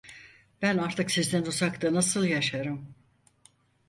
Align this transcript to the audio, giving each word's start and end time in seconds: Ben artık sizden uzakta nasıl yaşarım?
Ben 0.61 0.77
artık 0.77 1.11
sizden 1.11 1.41
uzakta 1.45 1.93
nasıl 1.93 2.23
yaşarım? 2.23 2.95